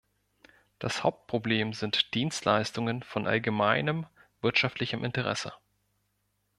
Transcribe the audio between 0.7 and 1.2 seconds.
Das